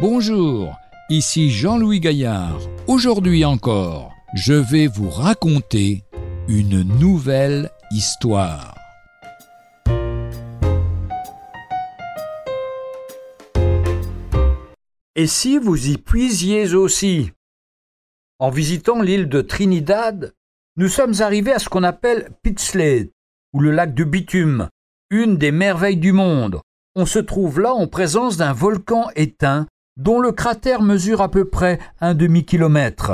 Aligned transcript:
Bonjour, 0.00 0.78
ici 1.10 1.50
Jean-Louis 1.50 2.00
Gaillard. 2.00 2.58
Aujourd'hui 2.86 3.44
encore, 3.44 4.14
je 4.32 4.54
vais 4.54 4.86
vous 4.86 5.10
raconter 5.10 6.04
une 6.48 6.80
nouvelle 6.98 7.70
histoire. 7.90 8.74
Et 15.16 15.26
si 15.26 15.58
vous 15.58 15.88
y 15.88 15.98
puisiez 15.98 16.74
aussi? 16.74 17.32
En 18.38 18.48
visitant 18.48 19.02
l'île 19.02 19.28
de 19.28 19.42
Trinidad, 19.42 20.32
nous 20.76 20.88
sommes 20.88 21.20
arrivés 21.20 21.52
à 21.52 21.58
ce 21.58 21.68
qu'on 21.68 21.84
appelle 21.84 22.30
Pitslade, 22.42 23.10
ou 23.52 23.60
le 23.60 23.70
lac 23.70 23.92
de 23.92 24.04
bitume, 24.04 24.70
une 25.10 25.36
des 25.36 25.52
merveilles 25.52 25.98
du 25.98 26.12
monde. 26.12 26.62
On 26.96 27.04
se 27.04 27.18
trouve 27.18 27.60
là 27.60 27.74
en 27.74 27.86
présence 27.86 28.38
d'un 28.38 28.54
volcan 28.54 29.10
éteint 29.14 29.66
dont 30.00 30.18
le 30.18 30.32
cratère 30.32 30.80
mesure 30.80 31.20
à 31.20 31.30
peu 31.30 31.44
près 31.44 31.78
un 32.00 32.14
demi-kilomètre. 32.14 33.12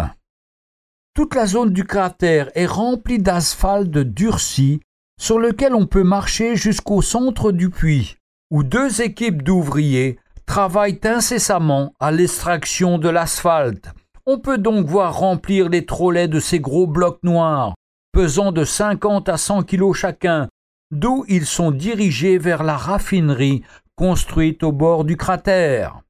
Toute 1.15 1.35
la 1.35 1.47
zone 1.47 1.71
du 1.71 1.85
cratère 1.85 2.49
est 2.55 2.67
remplie 2.67 3.19
d'asphalte 3.19 3.91
durci 3.91 4.81
sur 5.21 5.41
lequel 5.41 5.75
on 5.75 5.87
peut 5.87 6.05
marcher 6.05 6.55
jusqu'au 6.55 7.03
centre 7.03 7.51
du 7.51 7.71
puits, 7.71 8.17
où 8.53 8.63
deux 8.63 9.03
équipes 9.03 9.43
d'ouvriers 9.43 10.21
travaillent 10.47 11.01
incessamment 11.03 11.93
à 11.99 12.13
l'extraction 12.13 12.99
de 12.99 13.09
l'asphalte. 13.09 13.91
On 14.25 14.39
peut 14.39 14.59
donc 14.59 14.87
voir 14.87 15.19
remplir 15.19 15.69
les 15.69 15.87
trolleys 15.87 16.29
de 16.29 16.39
ces 16.39 16.61
gros 16.61 16.87
blocs 16.87 17.23
noirs, 17.25 17.75
pesant 18.13 18.53
de 18.53 18.65
50 18.65 19.29
à 19.29 19.37
100 19.37 19.65
kilos 19.65 19.97
chacun, 19.97 20.49
d'où 20.93 21.25
ils 21.27 21.47
sont 21.47 21.73
dirigés 21.73 22.39
vers 22.39 22.63
la 22.63 22.77
raffinerie 22.77 23.65
construite 23.97 24.63
au 24.63 24.71
bord 24.71 25.05
du 25.05 25.17
cratère. 25.17 26.03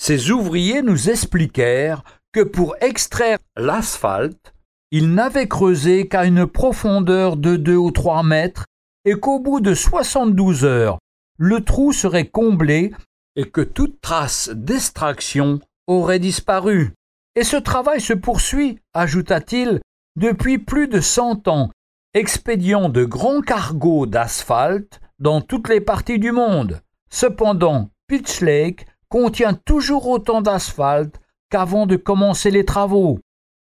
Ces 0.00 0.30
ouvriers 0.30 0.82
nous 0.82 1.10
expliquèrent 1.10 2.02
que 2.32 2.40
pour 2.40 2.76
extraire 2.80 3.38
l'asphalte, 3.56 4.54
ils 4.90 5.12
n'avaient 5.12 5.48
creusé 5.48 6.08
qu'à 6.08 6.24
une 6.24 6.46
profondeur 6.46 7.36
de 7.36 7.56
deux 7.56 7.76
ou 7.76 7.90
trois 7.90 8.22
mètres 8.22 8.64
et 9.04 9.14
qu'au 9.14 9.38
bout 9.38 9.60
de 9.60 9.74
72 9.74 10.64
heures, 10.64 10.98
le 11.36 11.62
trou 11.62 11.92
serait 11.92 12.28
comblé 12.28 12.92
et 13.36 13.50
que 13.50 13.60
toute 13.60 14.00
trace 14.00 14.50
d'extraction 14.54 15.60
aurait 15.86 16.18
disparu. 16.18 16.94
Et 17.36 17.44
ce 17.44 17.56
travail 17.56 18.00
se 18.00 18.12
poursuit, 18.12 18.78
ajouta-t-il, 18.94 19.80
depuis 20.16 20.58
plus 20.58 20.88
de 20.88 21.00
cent 21.00 21.46
ans, 21.48 21.70
expédiant 22.14 22.88
de 22.88 23.04
grands 23.04 23.42
cargos 23.42 24.06
d'asphalte 24.06 25.00
dans 25.18 25.40
toutes 25.40 25.68
les 25.68 25.80
parties 25.80 26.18
du 26.18 26.32
monde. 26.32 26.80
Cependant, 27.10 27.90
Pitch 28.08 28.40
Lake 28.40 28.86
contient 29.08 29.54
toujours 29.54 30.08
autant 30.08 30.42
d'asphalte 30.42 31.20
qu'avant 31.50 31.86
de 31.86 31.96
commencer 31.96 32.50
les 32.50 32.64
travaux. 32.64 33.20